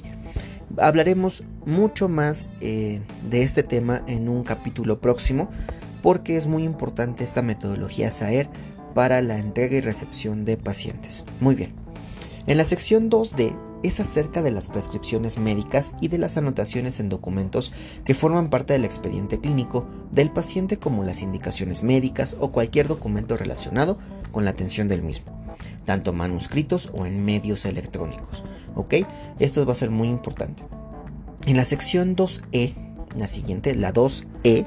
Hablaremos 0.77 1.43
mucho 1.65 2.09
más 2.09 2.51
eh, 2.61 3.01
de 3.29 3.43
este 3.43 3.63
tema 3.63 4.03
en 4.07 4.27
un 4.27 4.43
capítulo 4.43 4.99
próximo 4.99 5.49
porque 6.01 6.35
es 6.35 6.47
muy 6.47 6.63
importante 6.63 7.23
esta 7.23 7.41
metodología 7.41 8.11
SAER 8.11 8.49
para 8.93 9.21
la 9.21 9.39
entrega 9.39 9.77
y 9.77 9.81
recepción 9.81 10.45
de 10.45 10.57
pacientes. 10.57 11.25
Muy 11.39 11.55
bien. 11.55 11.73
En 12.45 12.57
la 12.57 12.65
sección 12.65 13.09
2D 13.09 13.57
es 13.83 13.99
acerca 13.99 14.41
de 14.41 14.51
las 14.51 14.69
prescripciones 14.69 15.37
médicas 15.37 15.95
y 16.01 16.07
de 16.07 16.17
las 16.17 16.37
anotaciones 16.37 16.99
en 16.99 17.09
documentos 17.09 17.73
que 18.05 18.13
forman 18.13 18.49
parte 18.49 18.73
del 18.73 18.85
expediente 18.85 19.39
clínico 19.39 19.87
del 20.11 20.31
paciente 20.31 20.77
como 20.77 21.03
las 21.03 21.21
indicaciones 21.21 21.83
médicas 21.83 22.37
o 22.39 22.51
cualquier 22.51 22.87
documento 22.87 23.37
relacionado 23.37 23.97
con 24.31 24.45
la 24.45 24.51
atención 24.51 24.87
del 24.87 25.03
mismo, 25.03 25.55
tanto 25.85 26.13
manuscritos 26.13 26.89
o 26.93 27.05
en 27.05 27.23
medios 27.23 27.65
electrónicos. 27.65 28.43
¿Ok? 28.75 28.95
Esto 29.39 29.65
va 29.65 29.73
a 29.73 29.75
ser 29.75 29.89
muy 29.89 30.07
importante. 30.07 30.63
En 31.45 31.57
la 31.57 31.65
sección 31.65 32.15
2E, 32.15 32.73
la 33.17 33.27
siguiente, 33.27 33.75
la 33.75 33.93
2E, 33.93 34.65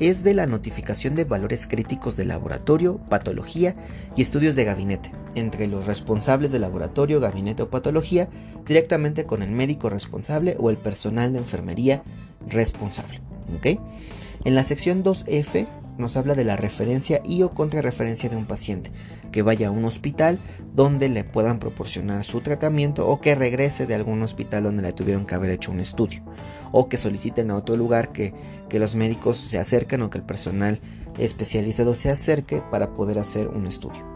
es 0.00 0.22
de 0.22 0.34
la 0.34 0.46
notificación 0.46 1.16
de 1.16 1.24
valores 1.24 1.66
críticos 1.66 2.16
de 2.16 2.24
laboratorio, 2.24 2.98
patología 3.08 3.74
y 4.16 4.22
estudios 4.22 4.54
de 4.54 4.64
gabinete, 4.64 5.12
entre 5.34 5.66
los 5.66 5.86
responsables 5.86 6.52
de 6.52 6.60
laboratorio, 6.60 7.20
gabinete 7.20 7.64
o 7.64 7.70
patología, 7.70 8.28
directamente 8.66 9.24
con 9.24 9.42
el 9.42 9.50
médico 9.50 9.90
responsable 9.90 10.56
o 10.58 10.70
el 10.70 10.76
personal 10.76 11.32
de 11.32 11.38
enfermería 11.38 12.02
responsable. 12.48 13.20
En 14.44 14.54
la 14.54 14.62
sección 14.62 15.02
2F 15.02 15.66
nos 15.98 16.16
habla 16.16 16.34
de 16.34 16.44
la 16.44 16.56
referencia 16.56 17.20
y 17.24 17.42
o 17.42 17.50
contrarreferencia 17.50 18.30
de 18.30 18.36
un 18.36 18.46
paciente 18.46 18.90
que 19.32 19.42
vaya 19.42 19.68
a 19.68 19.70
un 19.70 19.84
hospital 19.84 20.40
donde 20.72 21.08
le 21.08 21.24
puedan 21.24 21.58
proporcionar 21.58 22.24
su 22.24 22.40
tratamiento 22.40 23.06
o 23.06 23.20
que 23.20 23.34
regrese 23.34 23.86
de 23.86 23.94
algún 23.94 24.22
hospital 24.22 24.64
donde 24.64 24.82
le 24.82 24.92
tuvieron 24.92 25.26
que 25.26 25.34
haber 25.34 25.50
hecho 25.50 25.72
un 25.72 25.80
estudio 25.80 26.22
o 26.72 26.88
que 26.88 26.96
soliciten 26.96 27.50
a 27.50 27.56
otro 27.56 27.76
lugar 27.76 28.12
que, 28.12 28.34
que 28.68 28.78
los 28.78 28.94
médicos 28.94 29.36
se 29.36 29.58
acerquen 29.58 30.02
o 30.02 30.10
que 30.10 30.18
el 30.18 30.24
personal 30.24 30.80
especializado 31.18 31.94
se 31.94 32.10
acerque 32.10 32.62
para 32.70 32.94
poder 32.94 33.18
hacer 33.18 33.48
un 33.48 33.66
estudio. 33.66 34.06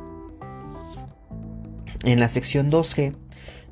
En 2.05 2.21
la 2.21 2.29
sección 2.29 2.71
2G 2.71 3.15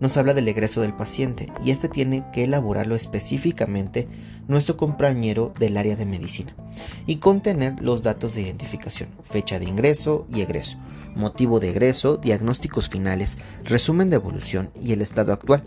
nos 0.00 0.16
habla 0.16 0.34
del 0.34 0.48
egreso 0.48 0.80
del 0.80 0.94
paciente 0.94 1.46
y 1.62 1.70
este 1.70 1.88
tiene 1.88 2.24
que 2.32 2.44
elaborarlo 2.44 2.94
específicamente 2.94 4.08
nuestro 4.48 4.76
compañero 4.76 5.52
del 5.58 5.76
área 5.76 5.94
de 5.94 6.06
medicina 6.06 6.54
y 7.06 7.16
contener 7.16 7.80
los 7.80 8.02
datos 8.02 8.34
de 8.34 8.42
identificación, 8.42 9.10
fecha 9.22 9.58
de 9.58 9.66
ingreso 9.66 10.26
y 10.34 10.40
egreso, 10.40 10.78
motivo 11.14 11.60
de 11.60 11.70
egreso, 11.70 12.16
diagnósticos 12.16 12.88
finales, 12.88 13.38
resumen 13.64 14.10
de 14.10 14.16
evolución 14.16 14.70
y 14.80 14.92
el 14.92 15.02
estado 15.02 15.32
actual, 15.32 15.64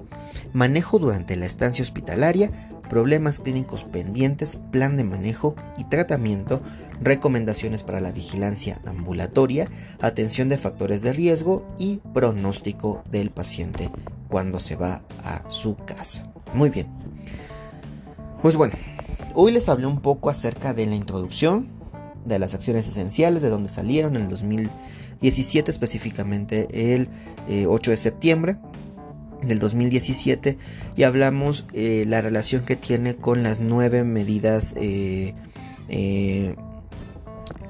manejo 0.52 1.00
durante 1.00 1.36
la 1.36 1.46
estancia 1.46 1.84
hospitalaria, 1.84 2.52
problemas 2.90 3.40
clínicos 3.40 3.84
pendientes, 3.84 4.58
plan 4.72 4.98
de 4.98 5.04
manejo 5.04 5.56
y 5.78 5.86
tratamiento, 5.86 6.62
recomendaciones 7.02 7.84
para 7.84 8.02
la 8.02 8.12
vigilancia 8.12 8.82
ambulatoria, 8.86 9.70
atención 10.02 10.50
de 10.50 10.58
factores 10.58 11.02
de 11.02 11.14
riesgo 11.14 11.68
y 11.78 12.02
pronóstico 12.14 13.04
del 13.10 13.30
paciente 13.30 13.90
cuando 14.34 14.60
se 14.60 14.76
va 14.76 15.04
a 15.24 15.48
su 15.48 15.76
casa. 15.76 16.28
Muy 16.56 16.72
bien. 16.72 16.88
Pues 18.42 18.56
bueno, 18.56 18.74
hoy 19.36 19.52
les 19.52 19.70
hablé 19.70 19.86
un 19.86 20.02
poco 20.02 20.32
acerca 20.32 20.74
de 20.74 20.88
la 20.88 20.96
introducción, 20.96 21.68
de 22.26 22.40
las 22.40 22.56
acciones 22.56 22.88
esenciales, 22.88 23.44
de 23.44 23.50
dónde 23.50 23.70
salieron 23.70 24.16
en 24.16 24.24
el 24.24 24.30
2017, 24.30 25.70
específicamente 25.70 26.96
el 26.96 27.10
8 27.68 27.92
eh, 27.92 27.94
de 27.94 27.98
septiembre 27.98 28.58
del 29.44 29.60
2017 29.60 30.58
y 30.96 31.04
hablamos 31.04 31.68
eh, 31.74 32.06
la 32.08 32.22
relación 32.22 32.66
que 32.66 32.76
tiene 32.76 33.16
con 33.16 33.44
las 33.44 33.60
nueve 33.60 34.04
medidas 34.04 34.74
eh, 34.78 35.36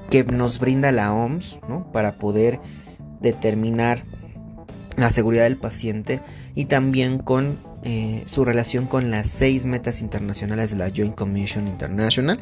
que 0.08 0.24
nos 0.24 0.60
brinda 0.60 0.92
la 0.92 1.12
OMS 1.12 1.58
para 1.92 2.18
poder 2.18 2.58
determinar 3.20 4.06
la 4.96 5.10
seguridad 5.10 5.44
del 5.44 5.58
paciente 5.58 6.22
y 6.54 6.66
también 6.66 7.18
con 7.18 7.58
eh, 7.82 8.22
su 8.26 8.44
relación 8.44 8.86
con 8.86 9.10
las 9.10 9.28
seis 9.28 9.64
metas 9.64 10.00
internacionales 10.00 10.70
de 10.70 10.76
la 10.76 10.90
Joint 10.94 11.14
Commission 11.14 11.68
International 11.68 12.38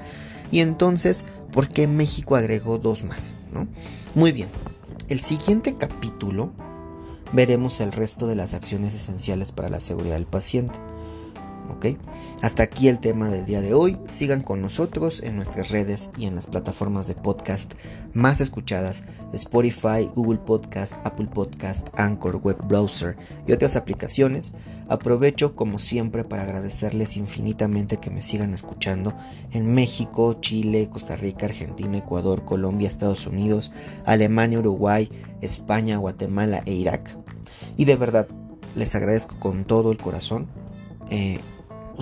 y 0.50 0.60
entonces 0.60 1.24
por 1.50 1.68
qué 1.68 1.86
México 1.86 2.36
agregó 2.36 2.78
dos 2.78 3.04
más. 3.04 3.34
¿no? 3.52 3.66
Muy 4.14 4.32
bien, 4.32 4.48
el 5.08 5.20
siguiente 5.20 5.76
capítulo 5.76 6.52
veremos 7.32 7.80
el 7.80 7.92
resto 7.92 8.26
de 8.26 8.36
las 8.36 8.54
acciones 8.54 8.94
esenciales 8.94 9.52
para 9.52 9.70
la 9.70 9.80
seguridad 9.80 10.14
del 10.14 10.26
paciente. 10.26 10.78
Hasta 12.42 12.62
aquí 12.62 12.88
el 12.88 13.00
tema 13.00 13.28
del 13.28 13.44
día 13.44 13.60
de 13.60 13.74
hoy. 13.74 13.98
Sigan 14.06 14.42
con 14.42 14.62
nosotros 14.62 15.20
en 15.22 15.34
nuestras 15.34 15.70
redes 15.70 16.10
y 16.16 16.26
en 16.26 16.36
las 16.36 16.46
plataformas 16.46 17.08
de 17.08 17.14
podcast 17.14 17.72
más 18.14 18.40
escuchadas, 18.40 19.02
Spotify, 19.32 20.08
Google 20.14 20.38
Podcast, 20.38 20.94
Apple 21.04 21.26
Podcast, 21.26 21.88
Anchor, 21.96 22.36
Web 22.36 22.58
Browser 22.68 23.16
y 23.48 23.52
otras 23.52 23.74
aplicaciones. 23.74 24.52
Aprovecho 24.88 25.56
como 25.56 25.80
siempre 25.80 26.22
para 26.22 26.42
agradecerles 26.42 27.16
infinitamente 27.16 27.96
que 27.96 28.10
me 28.10 28.22
sigan 28.22 28.54
escuchando 28.54 29.14
en 29.50 29.74
México, 29.74 30.34
Chile, 30.40 30.88
Costa 30.88 31.16
Rica, 31.16 31.46
Argentina, 31.46 31.98
Ecuador, 31.98 32.44
Colombia, 32.44 32.86
Estados 32.86 33.26
Unidos, 33.26 33.72
Alemania, 34.04 34.60
Uruguay, 34.60 35.10
España, 35.40 35.96
Guatemala 35.96 36.62
e 36.64 36.74
Irak. 36.74 37.16
Y 37.76 37.86
de 37.86 37.96
verdad, 37.96 38.28
les 38.76 38.94
agradezco 38.94 39.38
con 39.40 39.64
todo 39.64 39.90
el 39.90 39.98
corazón. 39.98 40.46
Eh, 41.10 41.40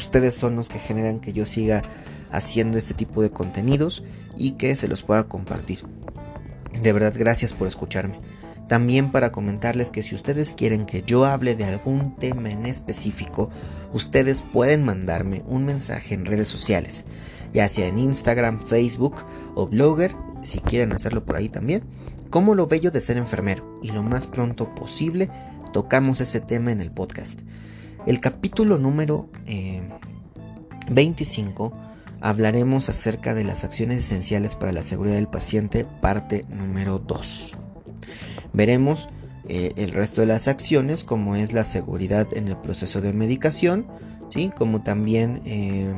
ustedes 0.01 0.35
son 0.35 0.57
los 0.57 0.69
que 0.69 0.79
generan 0.79 1.21
que 1.21 1.33
yo 1.33 1.47
siga 1.47 1.83
haciendo 2.31 2.79
este 2.79 2.95
tipo 2.95 3.23
de 3.23 3.31
contenidos 3.31 4.03
y 4.37 4.53
que 4.53 4.77
se 4.77 4.89
los 4.89 5.03
pueda 5.03 5.25
compartir. 5.25 5.81
De 6.83 6.93
verdad, 6.93 7.15
gracias 7.17 7.53
por 7.53 7.69
escucharme. 7.69 8.21
También 8.69 9.11
para 9.11 9.33
comentarles 9.33 9.91
que 9.91 10.03
si 10.03 10.15
ustedes 10.15 10.55
quieren 10.55 10.87
que 10.87 11.03
yo 11.03 11.25
hable 11.25 11.57
de 11.57 11.65
algún 11.65 12.15
tema 12.15 12.51
en 12.51 12.67
específico, 12.67 13.51
ustedes 13.93 14.43
pueden 14.43 14.85
mandarme 14.85 15.43
un 15.49 15.65
mensaje 15.65 16.15
en 16.15 16.25
redes 16.25 16.47
sociales, 16.47 17.05
ya 17.53 17.69
sea 17.69 17.89
en 17.89 17.99
Instagram, 17.99 18.61
Facebook 18.61 19.17
o 19.57 19.67
Blogger, 19.67 20.15
si 20.45 20.61
quieren 20.61 20.93
hacerlo 20.93 21.25
por 21.25 21.35
ahí 21.35 21.49
también, 21.49 21.83
como 22.31 22.55
lo 22.55 22.69
bello 22.69 22.93
de 22.93 23.01
ser 23.01 23.17
enfermero. 23.17 23.81
Y 23.83 23.91
lo 23.91 24.05
más 24.05 24.29
pronto 24.29 24.73
posible 24.75 25.31
tocamos 25.73 26.21
ese 26.21 26.41
tema 26.41 26.71
en 26.71 26.81
el 26.81 26.93
podcast. 26.93 27.41
El 28.07 28.21
capítulo 28.21 28.79
número 28.79 29.29
25 30.91 31.67
eh, 31.67 31.71
hablaremos 32.21 32.89
acerca 32.89 33.35
de 33.35 33.45
las 33.45 33.65
acciones 33.65 33.99
esenciales 33.99 34.55
para 34.55 34.73
la 34.73 34.83
seguridad 34.83 35.17
del 35.17 35.29
paciente, 35.29 35.87
parte 36.01 36.45
número 36.49 36.99
2. 36.99 37.57
Veremos 38.53 39.09
eh, 39.49 39.73
el 39.77 39.93
resto 39.93 40.21
de 40.21 40.27
las 40.27 40.49
acciones, 40.49 41.05
como 41.05 41.35
es 41.35 41.53
la 41.53 41.65
seguridad 41.65 42.29
en 42.37 42.49
el 42.49 42.57
proceso 42.57 43.01
de 43.01 43.13
medicación, 43.13 43.87
¿sí? 44.29 44.51
como 44.57 44.83
también 44.83 45.41
eh, 45.45 45.93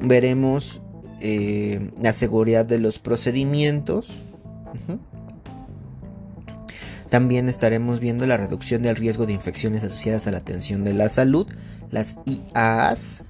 veremos 0.00 0.82
eh, 1.20 1.90
la 2.00 2.12
seguridad 2.12 2.66
de 2.66 2.78
los 2.78 2.98
procedimientos. 2.98 4.22
También 7.14 7.48
estaremos 7.48 8.00
viendo 8.00 8.26
la 8.26 8.36
reducción 8.36 8.82
del 8.82 8.96
riesgo 8.96 9.24
de 9.24 9.32
infecciones 9.32 9.84
asociadas 9.84 10.26
a 10.26 10.32
la 10.32 10.38
atención 10.38 10.82
de 10.82 10.94
la 10.94 11.08
salud, 11.08 11.46
las 11.88 12.16
IAAs. 12.26 13.22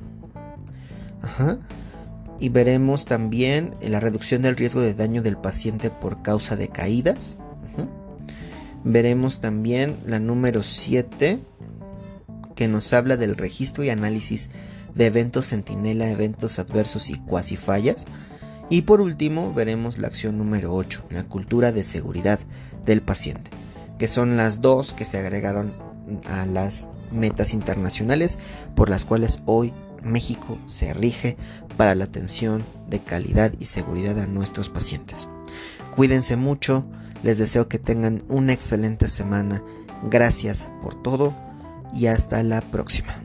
Y 2.40 2.48
veremos 2.48 3.04
también 3.04 3.74
la 3.82 4.00
reducción 4.00 4.40
del 4.40 4.56
riesgo 4.56 4.80
de 4.80 4.94
daño 4.94 5.20
del 5.20 5.36
paciente 5.36 5.90
por 5.90 6.22
causa 6.22 6.56
de 6.56 6.68
caídas. 6.68 7.36
Veremos 8.84 9.42
también 9.42 9.98
la 10.06 10.18
número 10.18 10.62
7 10.62 11.40
que 12.54 12.68
nos 12.68 12.90
habla 12.94 13.18
del 13.18 13.36
registro 13.36 13.84
y 13.84 13.90
análisis 13.90 14.48
de 14.94 15.04
eventos 15.04 15.50
centinela, 15.50 16.08
eventos 16.08 16.58
adversos 16.58 17.10
y 17.10 17.18
cuasi 17.18 17.58
fallas. 17.58 18.06
Y 18.70 18.80
por 18.80 19.02
último 19.02 19.52
veremos 19.52 19.98
la 19.98 20.06
acción 20.06 20.38
número 20.38 20.74
8, 20.74 21.04
la 21.10 21.24
cultura 21.24 21.70
de 21.70 21.84
seguridad 21.84 22.40
del 22.86 23.02
paciente 23.02 23.50
que 23.98 24.08
son 24.08 24.36
las 24.36 24.60
dos 24.60 24.92
que 24.92 25.04
se 25.04 25.18
agregaron 25.18 25.74
a 26.26 26.46
las 26.46 26.88
metas 27.10 27.54
internacionales 27.54 28.38
por 28.74 28.90
las 28.90 29.04
cuales 29.04 29.40
hoy 29.46 29.72
México 30.02 30.58
se 30.66 30.92
rige 30.92 31.36
para 31.76 31.94
la 31.94 32.04
atención 32.04 32.64
de 32.88 33.00
calidad 33.00 33.52
y 33.58 33.66
seguridad 33.66 34.18
a 34.18 34.26
nuestros 34.26 34.68
pacientes. 34.68 35.28
Cuídense 35.94 36.36
mucho, 36.36 36.86
les 37.22 37.38
deseo 37.38 37.68
que 37.68 37.78
tengan 37.78 38.22
una 38.28 38.52
excelente 38.52 39.08
semana, 39.08 39.62
gracias 40.10 40.68
por 40.82 41.00
todo 41.00 41.34
y 41.94 42.06
hasta 42.06 42.42
la 42.42 42.60
próxima. 42.60 43.23